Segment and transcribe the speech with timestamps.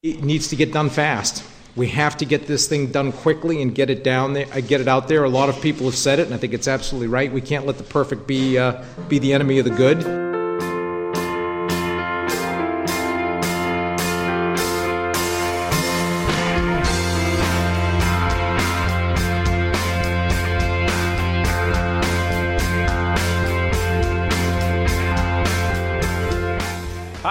[0.00, 1.42] It needs to get done fast.
[1.74, 4.80] We have to get this thing done quickly and get it down there, uh, get
[4.80, 5.24] it out there.
[5.24, 7.32] A lot of people have said it, and I think it's absolutely right.
[7.32, 10.27] We can't let the perfect be uh, be the enemy of the good.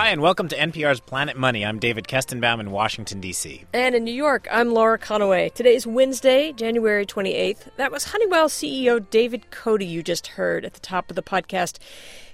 [0.07, 1.65] Hi, and welcome to NPR's Planet Money.
[1.65, 3.65] I'm David Kestenbaum in Washington, D.C.
[3.73, 5.53] And in New York, I'm Laura Conaway.
[5.53, 7.67] Today is Wednesday, January 28th.
[7.75, 11.79] That was Honeywell CEO David Cote you just heard at the top of the podcast.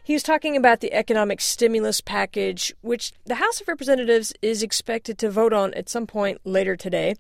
[0.03, 5.17] He was talking about the economic stimulus package, which the House of Representatives is expected
[5.17, 7.15] to vote on at some point later today.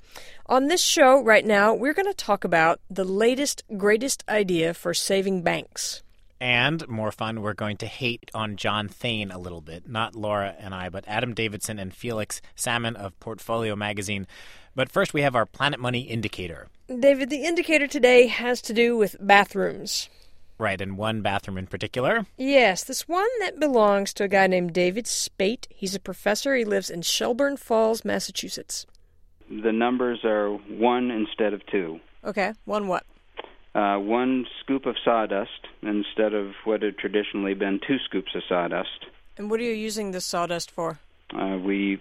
[0.45, 4.93] On this show right now, we're going to talk about the latest, greatest idea for
[4.93, 6.02] saving banks.
[6.43, 9.87] And more fun, we're going to hate on John Thain a little bit.
[9.87, 14.27] Not Laura and I, but Adam Davidson and Felix Salmon of Portfolio Magazine.
[14.75, 16.67] But first, we have our Planet Money indicator.
[16.99, 20.09] David, the indicator today has to do with bathrooms.
[20.57, 22.25] Right, and one bathroom in particular?
[22.35, 25.65] Yes, this one that belongs to a guy named David Spate.
[25.69, 26.55] He's a professor.
[26.55, 28.85] He lives in Shelburne Falls, Massachusetts.
[29.49, 32.01] The numbers are one instead of two.
[32.25, 33.05] Okay, one what?
[33.75, 39.05] Uh, one scoop of sawdust instead of what had traditionally been two scoops of sawdust.
[39.37, 40.99] And what are you using this sawdust for?
[41.35, 41.99] Uh, we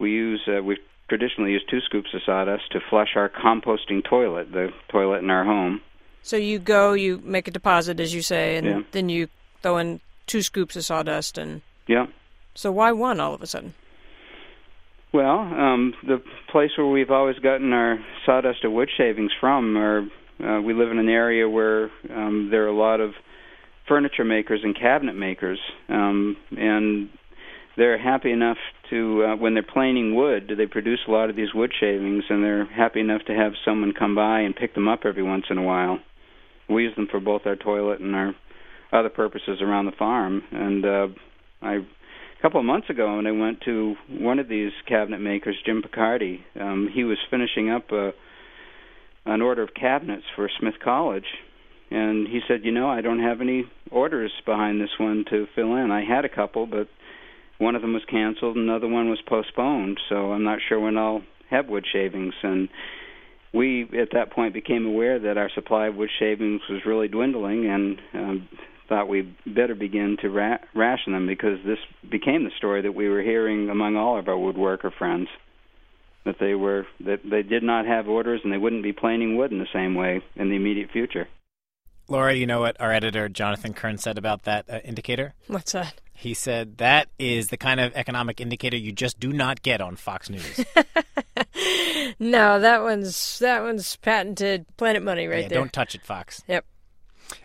[0.00, 4.50] we use uh, we traditionally use two scoops of sawdust to flush our composting toilet,
[4.52, 5.80] the toilet in our home.
[6.22, 8.82] So you go, you make a deposit, as you say, and Yeah.
[8.90, 9.28] then you
[9.62, 11.38] throw in two scoops of sawdust.
[11.38, 12.06] And Yeah.
[12.54, 13.74] so why one all of a sudden?
[15.12, 20.06] Well, um, the place where we've always gotten our sawdust or wood shavings from are
[20.44, 23.12] uh, we live in an area where um, there are a lot of
[23.86, 25.58] furniture makers and cabinet makers,
[25.88, 27.08] um, and
[27.76, 28.58] they're happy enough
[28.90, 32.42] to uh, when they're planing wood, they produce a lot of these wood shavings, and
[32.42, 35.58] they're happy enough to have someone come by and pick them up every once in
[35.58, 35.98] a while.
[36.68, 38.34] We use them for both our toilet and our
[38.92, 41.06] other purposes around the farm, and uh,
[41.62, 41.74] I
[42.38, 45.82] a couple of months ago when I went to one of these cabinet makers, Jim
[45.82, 48.12] Picardi, um, he was finishing up a,
[49.28, 51.26] an order of cabinets for Smith College,
[51.90, 55.76] and he said, "You know, I don't have any orders behind this one to fill
[55.76, 55.90] in.
[55.90, 56.88] I had a couple, but
[57.58, 61.22] one of them was canceled, another one was postponed, so I'm not sure when I'll
[61.50, 62.68] have wood shavings." And
[63.52, 67.66] we, at that point, became aware that our supply of wood shavings was really dwindling,
[67.66, 68.48] and um,
[68.88, 71.78] thought we better begin to ra- ration them because this
[72.10, 75.28] became the story that we were hearing among all of our woodworker friends
[76.28, 79.50] that they were that they did not have orders and they wouldn't be planing wood
[79.50, 81.26] in the same way in the immediate future.
[82.06, 85.34] Laura, you know what our editor Jonathan Kern said about that uh, indicator?
[85.46, 86.00] What's that?
[86.14, 89.96] He said that is the kind of economic indicator you just do not get on
[89.96, 90.64] Fox News.
[92.20, 95.58] No, that one's that one's patented Planet Money right Yeah, there.
[95.58, 96.42] Don't touch it, Fox.
[96.48, 96.64] Yep.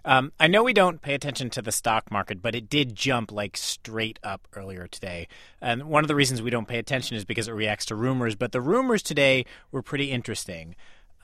[0.06, 3.32] Um, I know we don't pay attention to the stock market, but it did jump
[3.32, 5.28] like straight up earlier today.
[5.62, 8.36] And one of the reasons we don't pay attention is because it reacts to rumors.
[8.36, 10.76] But the rumors today were pretty interesting.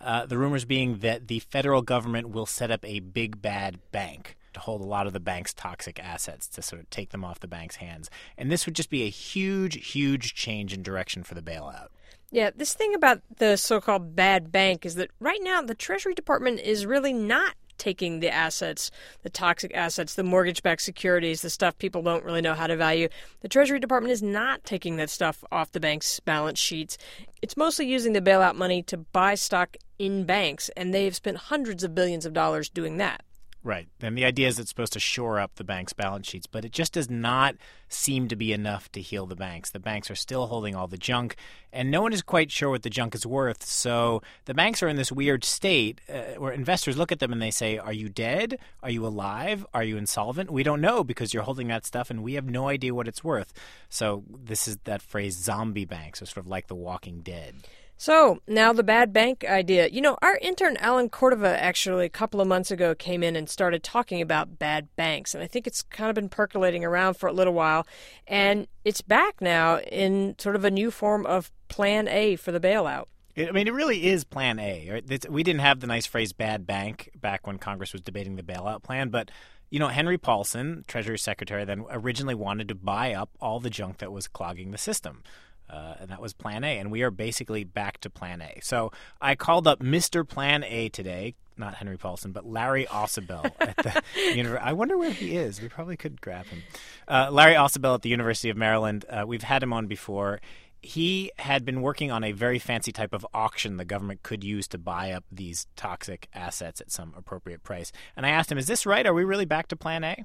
[0.02, 4.38] Uh, the rumors being that the federal government will set up a big bad bank
[4.54, 7.40] to hold a lot of the bank's toxic assets to sort of take them off
[7.40, 8.10] the bank's hands.
[8.38, 11.88] And this would just be a huge, huge change in direction for the bailout.
[12.32, 16.60] Yeah, this thing about the so-called bad bank is that right now the Treasury Department
[16.60, 18.92] is really not taking the assets,
[19.24, 23.10] the toxic assets, the mortgage-backed securities, the stuff people don't really know how to value.
[23.42, 26.98] The Treasury Department is not taking that stuff off the bank's balance sheets.
[27.42, 31.84] It's mostly using the bailout money to buy stock in banks, and they've spent hundreds
[31.84, 33.24] of billions of dollars doing that.
[33.62, 33.90] Right.
[34.00, 36.72] And the idea is it's supposed to shore up the bank's balance sheets, but it
[36.72, 37.56] just does not
[37.90, 39.70] seem to be enough to heal the banks.
[39.70, 41.36] The banks are still holding all the junk,
[41.74, 43.66] and no one is quite sure what the junk is worth.
[43.66, 47.42] So the banks are in this weird state uh, where investors look at them and
[47.42, 48.60] they say, Are you dead?
[48.82, 49.66] Are you alive?
[49.74, 50.52] Are you insolvent?
[50.52, 53.26] We don't know because you're holding that stuff and we have no idea what it's
[53.26, 53.52] worth.
[53.90, 57.56] So this is that phrase zombie banks, or sort of like the walking dead.
[58.02, 59.90] So now the bad bank idea.
[59.90, 63.50] You know, our intern Alan Cordova actually a couple of months ago came in and
[63.50, 67.28] started talking about bad banks, and I think it's kind of been percolating around for
[67.28, 67.86] a little while,
[68.26, 72.60] and it's back now in sort of a new form of Plan A for the
[72.62, 73.08] bailout.
[73.38, 74.90] I mean, it really is Plan A.
[74.90, 75.30] Right?
[75.30, 78.82] We didn't have the nice phrase "bad bank" back when Congress was debating the bailout
[78.82, 79.30] plan, but
[79.70, 83.98] you know, Henry Paulson, Treasury Secretary, then originally wanted to buy up all the junk
[83.98, 85.22] that was clogging the system.
[85.70, 88.60] Uh, and that was Plan A, and we are basically back to Plan A.
[88.62, 90.28] So I called up Mr.
[90.28, 94.02] Plan A today, not Henry Paulson, but Larry Ausubel at the
[94.36, 94.64] university.
[94.68, 95.62] I wonder where he is.
[95.62, 96.64] We probably could grab him.
[97.08, 99.06] Uh, Larry Ausubel at the University of Maryland.
[99.10, 100.40] Uh, we've had him on before.
[100.82, 104.66] he had been working on a very fancy type of auction the government could use
[104.70, 107.92] to buy up these toxic assets at some appropriate price.
[108.16, 109.06] And I asked him, "Is this right?
[109.06, 110.24] Are we really back to Plan A?"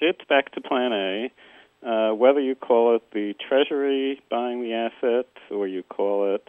[0.00, 1.32] It's back to Plan A.
[1.84, 6.48] Uh, whether you call it the Treasury buying the assets or you call it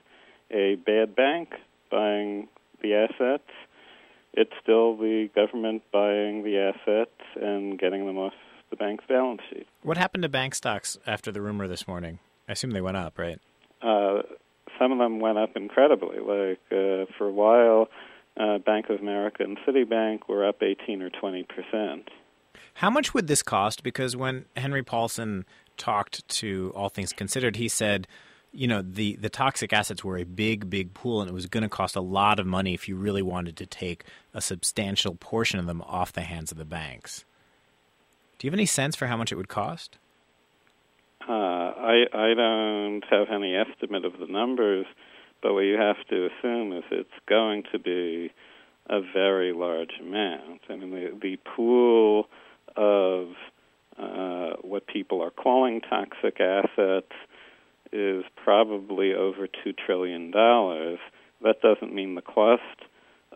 [0.51, 1.49] a bad bank
[1.91, 2.47] buying
[2.81, 3.49] the assets,
[4.33, 7.11] it's still the government buying the assets
[7.41, 8.33] and getting them off
[8.69, 9.67] the bank's balance sheet.
[9.81, 12.19] What happened to bank stocks after the rumor this morning?
[12.47, 13.39] I assume they went up, right?
[13.81, 14.21] Uh,
[14.79, 16.19] some of them went up incredibly.
[16.19, 17.89] Like uh, for a while,
[18.37, 22.09] uh, Bank of America and Citibank were up 18 or 20 percent.
[22.75, 23.83] How much would this cost?
[23.83, 25.45] Because when Henry Paulson
[25.77, 28.05] talked to All Things Considered, he said,
[28.51, 31.63] you know, the, the toxic assets were a big, big pool, and it was going
[31.63, 35.57] to cost a lot of money if you really wanted to take a substantial portion
[35.57, 37.23] of them off the hands of the banks.
[38.37, 39.97] Do you have any sense for how much it would cost?
[41.27, 44.85] Uh, I I don't have any estimate of the numbers,
[45.41, 48.31] but what you have to assume is it's going to be
[48.89, 50.61] a very large amount.
[50.69, 52.27] I mean, the the pool
[52.75, 53.29] of
[53.97, 57.11] uh, what people are calling toxic assets
[57.91, 60.99] is probably over two trillion dollars.
[61.41, 62.61] That doesn't mean the cost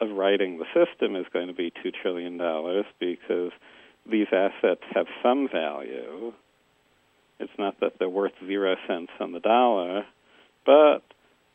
[0.01, 3.51] of righting the system is going to be two trillion dollars because
[4.09, 6.33] these assets have some value.
[7.39, 10.05] It's not that they're worth zero cents on the dollar,
[10.65, 11.03] but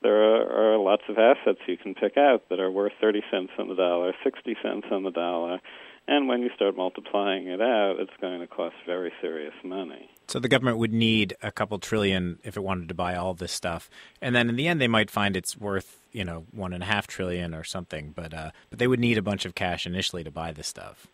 [0.03, 3.53] there are, are, lots of assets you can pick out that are worth 30 cents
[3.59, 5.61] on the dollar, 60 cents on the dollar,
[6.07, 10.11] and when you start multiplying it out, it's going to cost very serious money.
[10.29, 13.53] So the government would need a couple trillion if it wanted to buy all this
[13.53, 13.91] stuff,
[14.21, 16.87] and then in the end, they might find it's worth you know one and a
[16.87, 18.13] half trillion or something.
[18.15, 21.07] But uh, but they would need a bunch of cash initially to buy this stuff.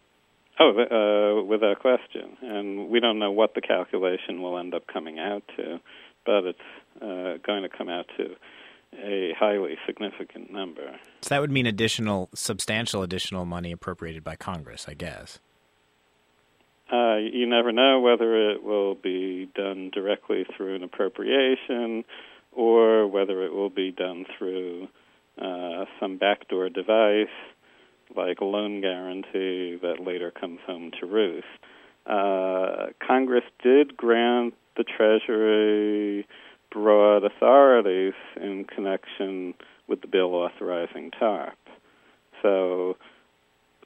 [0.62, 2.36] Oh, uh, without question.
[2.43, 5.81] And we don't know what the calculation will end up coming out to,
[6.26, 6.58] but it's
[7.00, 8.36] uh, going to come out to
[8.94, 10.98] a highly significant number.
[11.22, 15.38] So that would mean additional, substantial additional money appropriated by Congress, I guess.
[16.92, 22.04] Uh, you never know whether it will be done directly through an appropriation
[22.52, 24.88] or whether it will be done through
[25.40, 27.28] uh, some backdoor device
[28.16, 31.46] like a loan guarantee that later comes home to roost.
[32.06, 36.26] Uh, Congress did grant the Treasury
[36.70, 39.55] broad authorities in connection
[39.88, 41.56] with the bill authorizing TARP.
[42.43, 42.96] So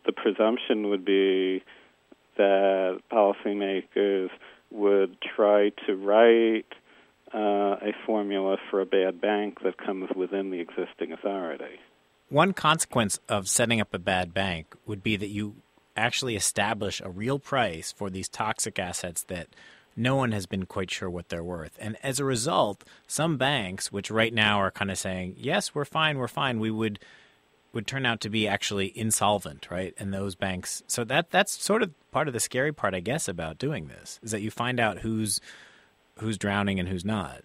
[0.06, 1.62] the presumption would be
[2.36, 4.30] that policymakers
[4.70, 6.66] would try to write
[7.32, 11.80] uh, a formula for a bad bank that comes within the existing authority.
[12.28, 15.56] One consequence of setting up a bad bank would be that you
[15.96, 19.48] actually establish a real price for these toxic assets that
[19.96, 21.76] no one has been quite sure what they're worth.
[21.80, 25.84] And as a result, some banks, which right now are kind of saying, "Yes, we're
[25.84, 26.98] fine, we're fine," we would
[27.74, 29.94] would turn out to be actually insolvent, right?
[29.98, 30.82] And those banks.
[30.86, 34.20] So that that's sort of part of the scary part, I guess, about doing this
[34.22, 35.40] is that you find out who's
[36.20, 37.42] who's drowning and who's not.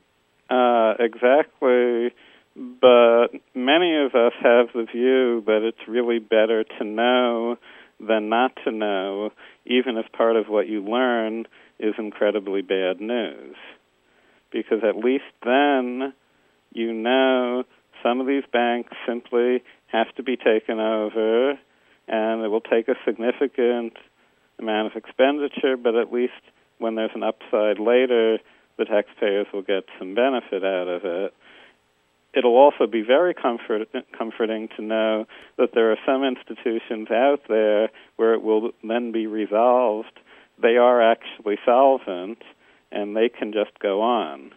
[0.50, 2.14] Uh, exactly.
[2.56, 7.58] But many of us have the view that it's really better to know
[8.00, 9.32] than not to know,
[9.66, 11.46] even if part of what you learn
[11.80, 13.56] is incredibly bad news.
[14.52, 16.14] Because at least then
[16.72, 17.64] you know
[18.04, 21.52] some of these banks simply have to be taken over,
[22.08, 23.94] and it will take a significant
[24.58, 26.34] amount of expenditure, but at least
[26.80, 28.40] when there's an upside later,
[28.78, 31.34] the taxpayers will get some benefit out of it
[32.34, 35.26] it'll also be very comfort, comforting to know
[35.58, 40.20] that there are some institutions out there where it will then be resolved.
[40.62, 42.40] They are actually solvent
[42.92, 44.52] and they can just go on.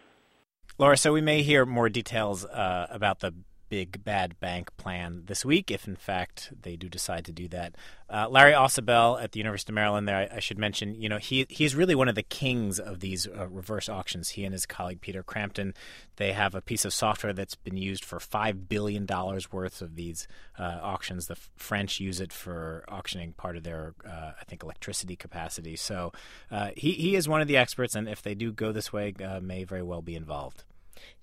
[0.77, 3.33] Laura, so we may hear more details uh, about the
[3.73, 7.73] big bad bank plan this week, if in fact they do decide to do that.
[8.07, 11.17] Uh, Larry Ausubel at the University of Maryland, there, I, I, should mention, you know,
[11.17, 14.29] he he's really one of the kings of these uh, reverse auctions.
[14.29, 15.73] He and his colleague Peter Cramton,
[16.17, 19.95] they have a piece of software that's been used for five billion dollars worth of
[19.95, 20.27] these
[20.59, 21.25] uh, auctions.
[21.25, 25.75] The French use it for auctioning part of their, uh, I think, electricity capacity.
[25.77, 26.11] So
[26.51, 29.15] uh, he he is one of the experts, and if they do go this way,
[29.41, 30.63] may very well be involved.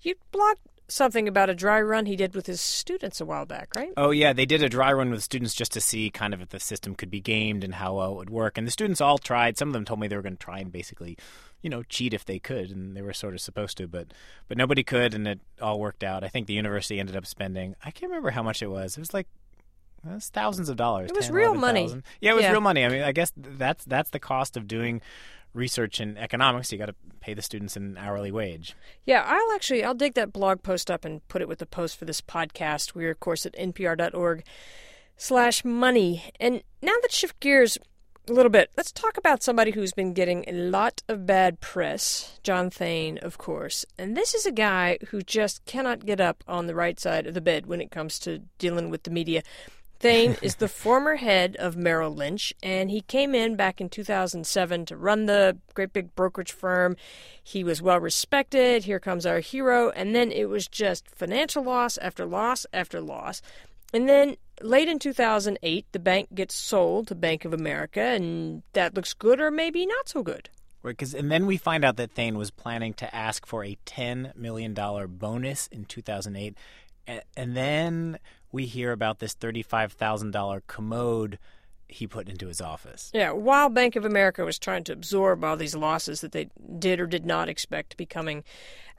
[0.01, 3.69] You blocked something about a dry run he did with his students a while back,
[3.75, 3.91] right?
[3.97, 6.49] Oh yeah, they did a dry run with students just to see kind of if
[6.49, 8.57] the system could be gamed and how well it would work.
[8.57, 9.57] And the students all tried.
[9.57, 11.17] Some of them told me they were going to try and basically,
[11.61, 14.13] you know, cheat if they could, and they were sort of supposed to, but
[14.47, 16.23] but nobody could, and it all worked out.
[16.23, 18.97] I think the university ended up spending I can't remember how much it was.
[18.97, 19.27] It was like
[20.05, 21.11] it was thousands of dollars.
[21.11, 21.87] It was 10, real money.
[22.19, 22.51] Yeah, it was yeah.
[22.51, 22.83] real money.
[22.83, 25.01] I mean, I guess that's that's the cost of doing
[25.53, 28.75] research in economics, you got to pay the students an hourly wage.
[29.05, 31.97] Yeah, I'll actually I'll dig that blog post up and put it with the post
[31.97, 32.95] for this podcast.
[32.95, 34.43] We're of course at npr.org
[35.17, 36.31] slash money.
[36.39, 37.77] And now let's shift gears
[38.29, 38.71] a little bit.
[38.77, 42.39] Let's talk about somebody who's been getting a lot of bad press.
[42.43, 43.85] John Thain, of course.
[43.97, 47.33] And this is a guy who just cannot get up on the right side of
[47.33, 49.43] the bed when it comes to dealing with the media.
[50.01, 54.87] Thain is the former head of Merrill Lynch, and he came in back in 2007
[54.87, 56.95] to run the great big brokerage firm.
[57.43, 58.85] He was well respected.
[58.85, 59.91] Here comes our hero.
[59.91, 63.43] And then it was just financial loss after loss after loss.
[63.93, 68.95] And then late in 2008, the bank gets sold to Bank of America, and that
[68.95, 70.49] looks good or maybe not so good.
[70.81, 73.77] Right, Because and then we find out that Thain was planning to ask for a
[73.85, 76.57] ten million dollar bonus in 2008,
[77.05, 78.17] and, and then
[78.51, 81.39] we hear about this $35,000 commode
[81.87, 83.11] he put into his office.
[83.13, 86.99] Yeah, while Bank of America was trying to absorb all these losses that they did
[86.99, 88.43] or did not expect to be coming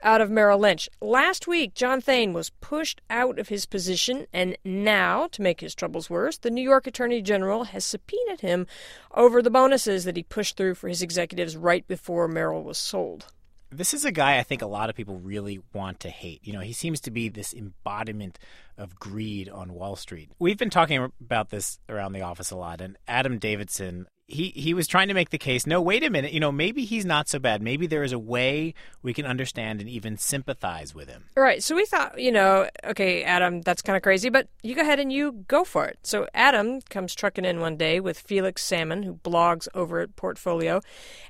[0.03, 0.89] out of Merrill Lynch.
[1.01, 5.75] Last week, John Thain was pushed out of his position, and now, to make his
[5.75, 8.67] troubles worse, the New York Attorney General has subpoenaed him
[9.15, 13.27] over the bonuses that he pushed through for his executives right before Merrill was sold
[13.73, 16.41] this is a guy I think a lot of people really want to hate.
[16.45, 18.39] You know, he seems to be this embodiment
[18.77, 20.31] of greed on Wall Street.
[20.39, 24.73] We've been talking about this around the office a lot, and Adam Davidson he he
[24.73, 27.29] was trying to make the case no wait a minute you know maybe he's not
[27.29, 27.63] so bad.
[27.63, 31.25] Maybe there is a way we can understand and even sympathize with him.
[31.37, 34.83] Right so we thought you know okay adam that's kind of crazy but you go
[34.83, 35.99] ahead and you go for it.
[36.03, 40.81] So adam comes trucking in one day with felix salmon who blogs over at portfolio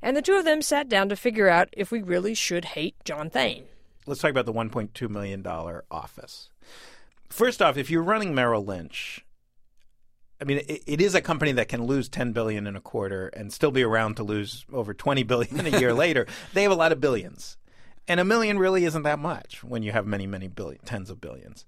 [0.01, 2.95] and the two of them sat down to figure out if we really should hate
[3.05, 3.65] john thain
[4.07, 6.51] let's talk about the 1.2 million dollar office.
[7.29, 9.25] First off if you're running merrill lynch
[10.43, 13.29] I mean, it, it is a company that can lose 10 billion in a quarter
[13.29, 16.27] and still be around to lose over 20 billion a year later.
[16.53, 17.57] They have a lot of billions,
[18.09, 21.21] and a million really isn't that much when you have many, many billion, tens of
[21.21, 21.65] billions.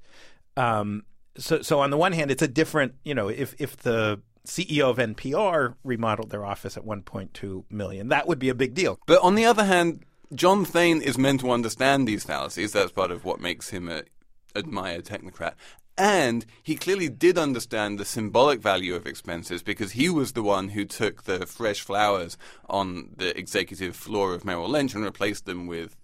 [0.57, 1.05] Um,
[1.37, 2.95] so, so on the one hand, it's a different.
[3.05, 8.27] You know, if if the CEO of NPR remodeled their office at 1.2 million, that
[8.27, 8.99] would be a big deal.
[9.07, 10.05] But on the other hand,
[10.35, 12.73] John Thain is meant to understand these fallacies.
[12.73, 14.03] That's part of what makes him a
[14.57, 15.55] admired technocrat.
[15.97, 20.71] And he clearly did understand the symbolic value of expenses because he was the one
[20.71, 22.37] who took the fresh flowers
[22.69, 25.97] on the executive floor of Merrill Lynch and replaced them with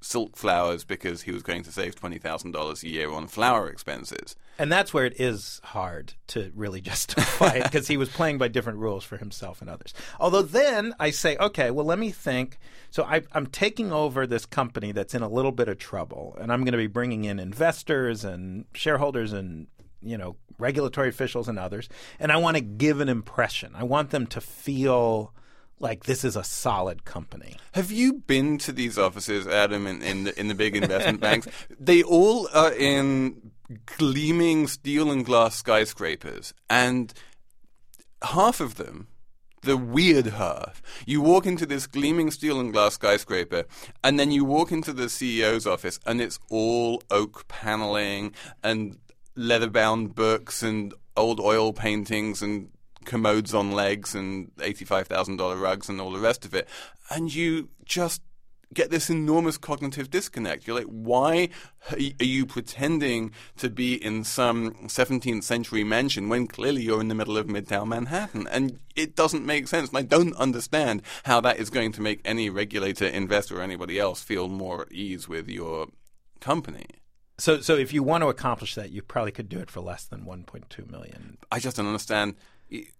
[0.00, 4.36] silk flowers because he was going to save $20,000 a year on flower expenses.
[4.58, 8.48] And that's where it is hard to really justify it because he was playing by
[8.48, 9.94] different rules for himself and others.
[10.20, 12.58] Although then I say, okay, well, let me think.
[12.90, 16.52] So I, am taking over this company that's in a little bit of trouble, and
[16.52, 19.66] I'm going to be bringing in investors and shareholders and
[20.00, 21.88] you know regulatory officials and others,
[22.18, 23.72] and I want to give an impression.
[23.74, 25.32] I want them to feel
[25.80, 27.56] like this is a solid company.
[27.72, 31.48] Have you been to these offices, Adam, in, in the in the big investment banks?
[31.78, 33.52] They all are in
[33.86, 37.12] gleaming steel and glass skyscrapers, and
[38.22, 39.08] half of them.
[39.62, 40.80] The weird half.
[41.04, 43.64] You walk into this gleaming steel and glass skyscraper,
[44.04, 48.98] and then you walk into the CEO's office, and it's all oak paneling and
[49.34, 52.70] leather bound books and old oil paintings and
[53.08, 56.68] commodes on legs and $85,000 rugs and all the rest of it.
[57.10, 58.20] And you just
[58.74, 60.66] get this enormous cognitive disconnect.
[60.66, 61.48] You're like, why
[61.90, 67.14] are you pretending to be in some 17th century mansion when clearly you're in the
[67.14, 68.46] middle of Midtown Manhattan?
[68.48, 69.88] And it doesn't make sense.
[69.88, 73.98] And I don't understand how that is going to make any regulator, investor, or anybody
[73.98, 75.86] else feel more at ease with your
[76.40, 76.84] company.
[77.38, 80.04] So, so if you want to accomplish that, you probably could do it for less
[80.04, 81.38] than 1.2 million.
[81.50, 82.34] I just don't understand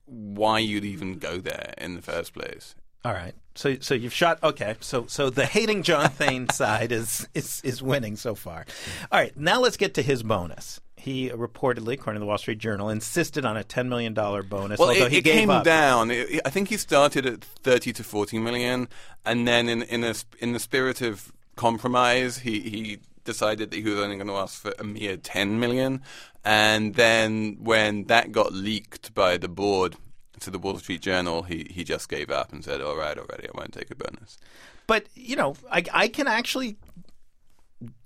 [0.07, 2.75] why you'd even go there in the first place.
[3.05, 3.35] All right.
[3.55, 4.77] So so you've shot okay.
[4.81, 8.67] So so the hating John Thain side is is is winning so far.
[9.11, 9.37] All right.
[9.37, 10.81] Now let's get to his bonus.
[10.97, 14.79] He reportedly, according to the Wall Street Journal, insisted on a ten million dollar bonus.
[14.79, 15.65] Well, although it, he it gave came up.
[15.65, 16.11] down.
[16.11, 18.89] It, I think he started at thirty to forty million,
[19.25, 22.99] and then in in a, in the spirit of compromise, he he
[23.29, 26.03] decided that he was only going to ask for a mere ten million,
[26.45, 29.97] and then when that got leaked by the board
[30.41, 33.47] to the Wall Street Journal, he he just gave up and said, "All right, already,
[33.49, 34.39] I won't take a bonus."
[34.87, 36.77] But you know, I I can actually,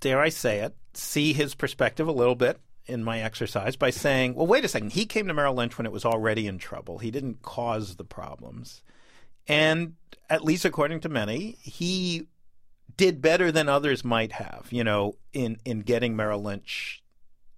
[0.01, 4.35] dare I say it, see his perspective a little bit in my exercise by saying,
[4.35, 4.91] well, wait a second.
[4.91, 6.97] He came to Merrill Lynch when it was already in trouble.
[6.97, 8.83] He didn't cause the problems.
[9.47, 9.93] And
[10.29, 12.27] at least according to many, he
[12.97, 17.03] did better than others might have, you know, in, in getting Merrill Lynch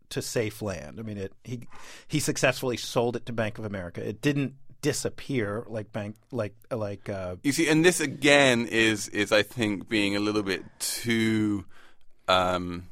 [0.10, 1.00] to safe land.
[1.00, 1.68] I mean, it, he
[2.08, 4.08] he successfully sold it to Bank of America.
[4.08, 9.32] It didn't disappear like bank like like uh, You see, and this again is is
[9.32, 11.66] I think being a little bit too
[12.28, 12.88] um,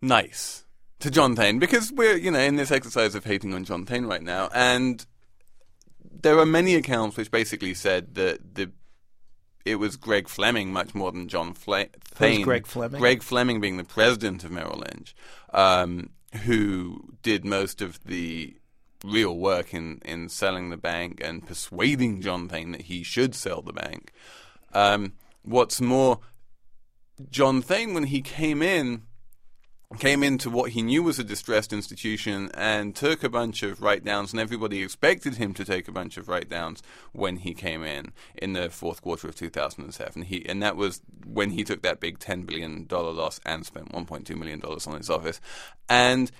[0.00, 0.64] nice
[1.00, 4.06] to John Thain because we're you know in this exercise of hating on John Thain
[4.06, 5.04] right now, and
[6.22, 8.70] there are many accounts which basically said that the
[9.64, 12.42] it was Greg Fleming much more than John Fle- Thain.
[12.42, 13.00] Greg Fleming?
[13.00, 15.14] Greg Fleming being the president of Merrill Lynch,
[15.52, 16.10] um,
[16.44, 18.56] who did most of the
[19.02, 23.62] real work in, in selling the bank and persuading John Thain that he should sell
[23.62, 24.12] the bank.
[24.72, 26.20] Um, what's more,
[27.30, 29.02] John Thain, when he came in,
[29.98, 34.04] came into what he knew was a distressed institution and took a bunch of write
[34.04, 37.82] downs, and everybody expected him to take a bunch of write downs when he came
[37.82, 40.22] in in the fourth quarter of 2007.
[40.22, 44.36] He and that was when he took that big $10 billion loss and spent $1.2
[44.36, 45.40] million on his office.
[45.88, 46.30] And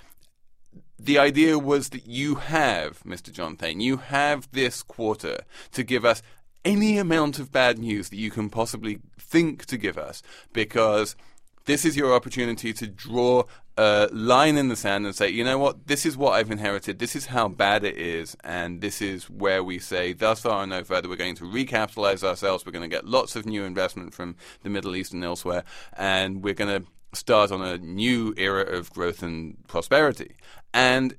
[0.98, 3.32] the idea was that you have, Mr.
[3.32, 5.40] John Thain, you have this quarter
[5.72, 6.22] to give us
[6.64, 10.22] any amount of bad news that you can possibly think to give us
[10.52, 11.14] because
[11.64, 13.44] this is your opportunity to draw
[13.76, 16.98] a line in the sand and say, you know what, this is what I've inherited,
[16.98, 20.70] this is how bad it is, and this is where we say, thus far and
[20.70, 24.14] no further, we're going to recapitalize ourselves, we're going to get lots of new investment
[24.14, 25.64] from the Middle East and elsewhere,
[25.96, 30.36] and we're going to start on a new era of growth and prosperity.
[30.72, 31.16] And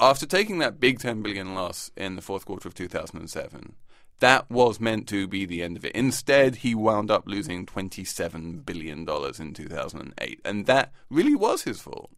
[0.00, 3.74] after taking that big 10 billion loss in the fourth quarter of 2007,
[4.20, 5.92] that was meant to be the end of it.
[5.92, 9.00] Instead, he wound up losing $27 billion
[9.38, 10.40] in 2008.
[10.44, 12.10] And that really was his fault.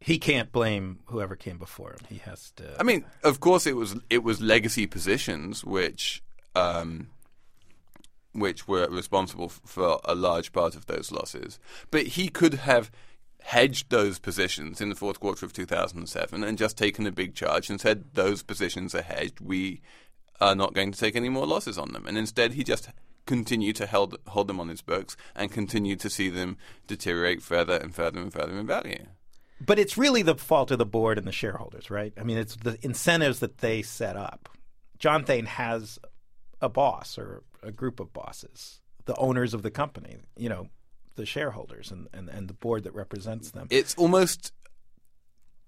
[0.00, 2.00] he can't blame whoever came before him.
[2.08, 2.76] He has to.
[2.78, 6.22] I mean, of course, it was it was legacy positions which
[6.54, 7.08] um,
[8.32, 11.58] which were responsible for a large part of those losses.
[11.90, 12.90] But he could have
[13.42, 17.70] hedged those positions in the fourth quarter of 2007 and just taken a big charge
[17.70, 19.40] and said those positions are hedged.
[19.40, 19.80] We
[20.40, 22.06] are not going to take any more losses on them.
[22.06, 22.88] And instead, he just
[23.26, 27.76] continued to hold hold them on his books and continued to see them deteriorate further
[27.76, 29.04] and further and further in value.
[29.60, 32.12] But it's really the fault of the board and the shareholders, right?
[32.18, 34.48] I mean, it's the incentives that they set up.
[34.98, 35.98] John Thain has
[36.60, 40.68] a boss or a group of bosses, the owners of the company, you know,
[41.16, 43.66] the shareholders and, and, and the board that represents them.
[43.70, 44.52] It's almost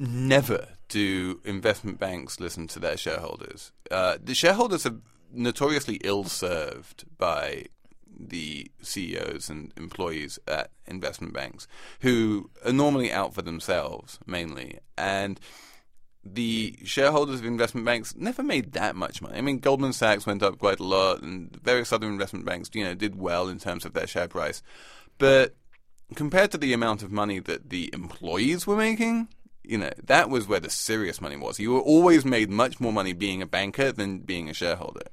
[0.00, 3.72] never do investment banks listen to their shareholders.
[3.90, 4.96] Uh, the shareholders are
[5.32, 7.66] notoriously ill served by
[8.18, 11.66] the CEOs and employees at investment banks
[12.00, 14.78] who are normally out for themselves mainly.
[14.98, 15.38] And
[16.24, 19.38] the shareholders of investment banks never made that much money.
[19.38, 22.84] I mean, Goldman Sachs went up quite a lot, and various other investment banks, you
[22.84, 24.62] know, did well in terms of their share price.
[25.16, 25.54] But
[26.14, 29.28] compared to the amount of money that the employees were making,
[29.62, 31.58] you know, that was where the serious money was.
[31.58, 35.06] You were always made much more money being a banker than being a shareholder.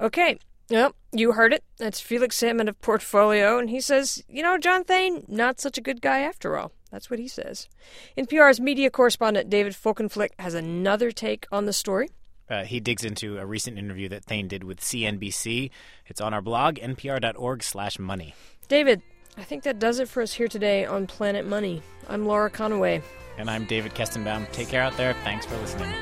[0.00, 0.38] Okay.
[0.70, 1.64] Well, you heard it.
[1.78, 5.82] That's Felix Salmon of Portfolio, and he says, you know, John Thain, not such a
[5.82, 6.72] good guy after all.
[6.90, 7.68] That's what he says.
[8.16, 12.08] NPR's media correspondent David Folkenflik has another take on the story.
[12.48, 15.70] Uh, he digs into a recent interview that Thain did with CNBC.
[16.06, 18.34] It's on our blog, npr.org slash money.
[18.68, 19.02] David,
[19.36, 21.82] I think that does it for us here today on Planet Money.
[22.08, 23.02] I'm Laura Conaway.
[23.38, 24.50] And I'm David Kestenbaum.
[24.52, 25.14] Take care out there.
[25.24, 25.92] Thanks for listening.